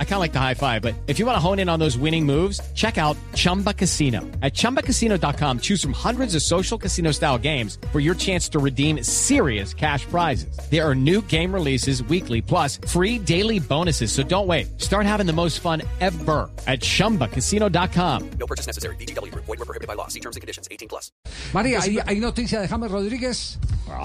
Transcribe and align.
I 0.00 0.04
kind 0.04 0.14
of 0.14 0.20
like 0.20 0.32
the 0.32 0.40
high 0.40 0.54
five, 0.54 0.82
but 0.82 0.96
if 1.06 1.20
you 1.20 1.26
want 1.26 1.36
to 1.36 1.40
hone 1.40 1.60
in 1.60 1.68
on 1.68 1.78
those 1.78 1.96
winning 1.96 2.26
moves, 2.26 2.60
check 2.74 2.98
out 2.98 3.16
Chumba 3.34 3.72
Casino. 3.72 4.22
At 4.42 4.54
ChumbaCasino.com, 4.54 5.60
choose 5.60 5.80
from 5.80 5.92
hundreds 5.92 6.34
of 6.34 6.42
social 6.42 6.76
casino 6.76 7.12
style 7.12 7.38
games 7.38 7.78
for 7.92 8.00
your 8.00 8.16
chance 8.16 8.48
to 8.48 8.58
redeem 8.58 9.04
serious 9.04 9.72
cash 9.72 10.04
prizes. 10.06 10.58
There 10.68 10.84
are 10.84 10.96
new 10.96 11.22
game 11.22 11.54
releases 11.54 12.02
weekly, 12.02 12.42
plus 12.42 12.78
free 12.88 13.20
daily 13.20 13.60
bonuses. 13.60 14.10
So 14.10 14.24
don't 14.24 14.48
wait. 14.48 14.80
Start 14.80 15.06
having 15.06 15.26
the 15.26 15.32
most 15.32 15.60
fun 15.60 15.82
ever 16.00 16.50
at 16.66 16.80
ChumbaCasino.com. 16.80 18.30
No 18.40 18.46
purchase 18.48 18.66
necessary. 18.66 18.96
BGW. 18.96 19.32
Void 19.32 19.46
were 19.46 19.56
prohibited 19.58 19.86
by 19.86 19.94
law. 19.94 20.08
See 20.08 20.20
terms 20.20 20.34
and 20.34 20.40
conditions. 20.40 20.66
18 20.72 20.88
plus. 20.88 21.12
María, 21.52 21.80
¿hay, 21.80 21.98
hay 22.04 22.18
noticia 22.18 22.60
de 22.60 22.66
James 22.66 22.90
Rodríguez? 22.90 23.58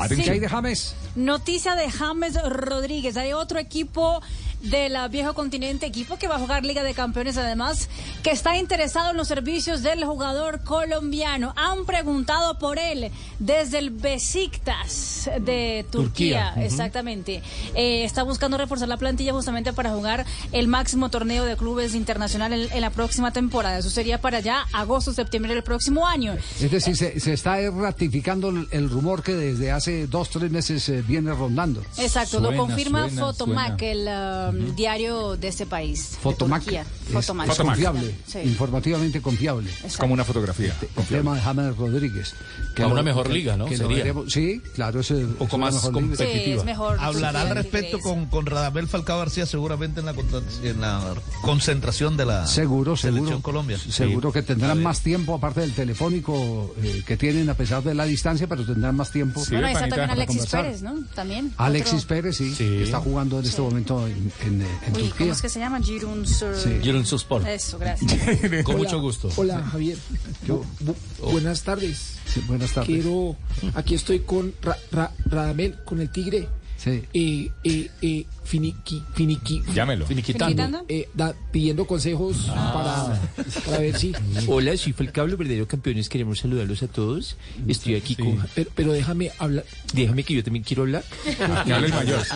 Sí. 0.10 0.24
¿Qué 0.24 0.32
hay 0.32 0.40
de 0.40 0.48
James? 0.48 0.96
Noticia 1.16 1.76
de 1.76 1.90
James 1.90 2.38
Rodríguez. 2.42 3.18
Hay 3.18 3.34
otro 3.34 3.60
equipo 3.60 4.22
del 4.62 4.96
viejo 5.10 5.34
continente, 5.34 5.83
equipo 5.86 6.18
que 6.18 6.28
va 6.28 6.36
a 6.36 6.40
jugar 6.40 6.66
Liga 6.66 6.84
de 6.84 6.94
Campeones 6.94 7.38
además, 7.38 7.90
que 8.24 8.32
está 8.32 8.58
interesado 8.58 9.12
en 9.12 9.18
los 9.18 9.28
servicios 9.28 9.84
del 9.84 10.04
jugador 10.06 10.62
colombiano. 10.64 11.54
Han 11.56 11.86
preguntado 11.86 12.58
por 12.58 12.80
él 12.80 13.12
desde 13.40 13.80
el 13.80 13.90
Besiktas 13.90 15.30
de 15.42 15.86
Turquía, 15.92 16.52
Turquía, 16.54 16.66
exactamente. 16.66 17.42
Eh, 17.76 18.04
está 18.04 18.24
buscando 18.24 18.58
reforzar 18.58 18.88
la 18.88 18.98
plantilla 18.98 19.34
justamente 19.34 19.74
para 19.74 19.92
jugar 19.92 20.26
el 20.52 20.68
máximo 20.68 21.10
torneo 21.10 21.46
de 21.46 21.56
clubes 21.58 21.96
internacional 21.96 22.54
en, 22.54 22.72
en 22.72 22.82
la 22.82 22.90
próxima 22.90 23.32
temporada. 23.32 23.80
Eso 23.80 23.90
sería 23.90 24.20
para 24.20 24.40
ya 24.40 24.66
agosto, 24.74 25.14
septiembre 25.14 25.54
del 25.54 25.64
próximo 25.64 26.08
año. 26.08 26.38
Es 26.60 26.72
decir, 26.72 26.96
se, 26.96 27.20
se 27.20 27.34
está 27.34 27.58
ratificando 27.72 28.50
el, 28.50 28.68
el 28.72 28.90
rumor 28.90 29.24
que 29.24 29.36
desde 29.36 29.72
hace 29.72 30.08
dos, 30.08 30.30
tres 30.30 30.52
meses 30.52 30.88
eh, 30.90 31.04
viene 31.06 31.32
rondando. 31.34 31.84
Exacto, 31.98 32.40
lo 32.40 32.56
confirma 32.56 33.10
suena, 33.10 33.22
Fotomac, 33.22 33.80
suena. 33.80 34.50
el 34.52 34.70
um, 34.70 34.76
diario 34.76 35.36
de 35.38 35.48
este 35.48 35.66
país. 35.66 35.73
De 35.80 35.96
Fotomac 36.22 36.64
Fotomac. 37.12 37.50
es 37.50 37.58
confiable, 37.58 38.16
Sí. 38.28 38.40
informativamente 38.44 39.22
confiable. 39.22 39.70
Es 39.84 39.98
como 39.98 40.14
una 40.14 40.24
fotografía. 40.24 40.74
El 40.98 41.06
tema 41.06 41.36
de 41.36 41.42
James 41.42 41.76
Rodríguez. 41.78 42.34
A 42.82 42.88
una 42.88 43.04
mejor 43.04 43.30
liga, 43.30 43.56
¿no? 43.58 43.66
que 43.66 43.78
lo 43.78 43.88
Sería. 43.88 44.04
veremos- 44.04 44.32
sí, 44.34 44.62
claro, 44.74 45.00
es 45.02 45.12
un 45.12 45.36
poco 45.36 45.58
más 45.58 45.76
Sí, 46.18 46.24
es 46.24 46.64
mejor. 46.64 46.98
Hablará 47.00 47.42
al 47.42 47.50
respecto 47.52 48.00
con, 48.00 48.26
con 48.28 48.46
Radamel 48.46 48.88
Falcao 48.88 49.20
García 49.20 49.46
seguramente 49.46 50.00
en 50.00 50.06
la, 50.06 50.14
contra- 50.14 50.42
en 50.64 50.82
la 50.82 51.14
concentración 51.42 52.18
de 52.18 52.26
la 52.26 52.48
Seguro, 52.48 52.96
Selección 52.98 53.28
seguro. 53.28 53.44
Colombia. 53.44 53.78
Seguro 53.78 54.32
que 54.32 54.42
tendrán 54.42 54.82
más 54.82 55.02
tiempo, 55.02 55.36
aparte 55.36 55.62
del 55.62 55.74
telefónico 55.74 56.74
eh, 56.82 57.04
que 57.06 57.18
tienen 57.18 57.50
a 57.50 57.54
pesar 57.54 57.84
de 57.84 57.94
la 57.94 58.06
distancia, 58.06 58.48
pero 58.48 58.66
tendrán 58.66 58.96
más 58.96 59.12
tiempo. 59.12 59.44
Bueno, 59.50 59.68
ahí 59.68 59.74
está 59.74 59.88
también 59.90 60.10
Alexis 60.10 60.38
conversar. 60.38 60.64
Pérez, 60.66 60.82
¿no? 60.82 60.96
También. 61.16 61.54
Alexis 61.58 61.94
otro- 62.04 62.08
Pérez, 62.08 62.38
sí, 62.38 62.50
Sí. 62.56 62.64
que 62.64 62.84
está 62.84 63.00
jugando 63.00 63.40
en 63.40 63.46
este 63.46 63.62
momento 63.62 64.08
en, 64.08 64.32
en, 64.46 64.62
en 64.62 64.68
Uy, 64.96 65.02
Turquía. 65.04 65.12
¿cómo 65.20 65.32
es 65.34 65.42
que 65.42 65.50
se 65.50 65.60
llama? 65.64 65.82
Girun 65.82 66.26
Sur... 66.28 66.56
Sí. 66.56 66.80
Giron 66.82 67.06
Suspor. 67.06 67.48
Eso, 67.48 67.78
gracias. 67.80 68.12
Con 68.64 68.78
mucho 68.78 69.00
gusto. 69.02 69.30
Hola 69.36 69.62
Javier, 69.64 69.98
Bu- 70.48 70.64
bu- 70.84 71.32
buenas 71.32 71.64
tardes. 71.64 72.18
Sí, 72.26 72.42
buenas 72.48 72.72
tardes. 72.74 72.88
Quiero, 73.04 73.36
aquí 73.76 73.96
estoy 73.96 74.20
con 74.22 74.54
Ra- 74.62 74.78
Ra- 74.92 75.12
Radamel, 75.26 75.78
con 75.86 76.00
el 76.02 76.10
tigre. 76.10 76.48
Sí. 76.84 77.02
Eh, 77.14 77.50
eh, 77.64 77.90
eh, 78.02 78.26
finiqui, 78.44 79.02
finiqui, 79.16 79.62
Llámelo. 79.74 80.06
Finiquitando. 80.06 80.46
¿Finiquitando? 80.64 80.86
eh, 80.90 81.08
da- 81.14 81.34
pidiendo 81.52 81.88
consejos 81.88 82.48
para, 82.48 83.22
para 83.66 83.78
ver 83.80 83.98
si. 83.98 84.12
Hola, 84.48 84.76
soy 84.76 84.92
Falcao, 84.92 85.26
los 85.28 85.38
verdaderos 85.38 85.68
campeones. 85.68 86.10
Queremos 86.10 86.40
saludarlos 86.40 86.84
a 86.84 86.88
todos. 86.88 87.38
Estoy 87.68 87.96
aquí 87.96 88.16
con. 88.16 88.38
Pero, 88.54 88.70
pero 88.76 88.92
déjame 88.94 89.32
hablar. 89.40 89.64
Déjame 89.94 90.24
que 90.24 90.34
yo 90.34 90.44
también 90.44 90.64
quiero 90.64 90.82
hablar. 90.84 91.04
Que 91.66 91.74
hable 91.74 91.88
el 91.88 91.94
mayor. 91.94 92.20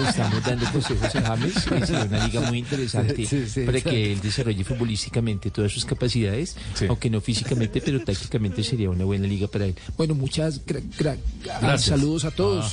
Le 0.00 0.08
estamos 0.08 0.44
dando 0.44 0.72
consejos 0.72 1.14
a 1.16 1.22
James. 1.22 1.56
Es 1.66 1.90
una 1.90 2.26
liga 2.26 2.40
muy 2.42 2.58
interesante 2.58 3.26
Sí, 3.26 3.46
sí. 3.46 3.60
para 3.62 3.80
que 3.80 4.12
él 4.12 4.20
desarrolle 4.20 4.64
futbolísticamente 4.64 5.50
todas 5.50 5.72
sus 5.72 5.84
capacidades, 5.84 6.56
Sí. 6.74 6.86
aunque 6.88 7.10
no 7.10 7.20
físicamente, 7.20 7.80
pero 7.80 8.00
tácticamente 8.02 8.62
sería 8.64 8.90
una 8.90 9.04
buena 9.04 9.26
liga 9.26 9.48
para 9.48 9.66
él. 9.66 9.74
Bueno, 9.96 10.14
muchas 10.14 10.64
gra- 10.66 10.82
gra- 10.98 11.78
saludos 11.78 12.24
a 12.24 12.30
todos. 12.30 12.72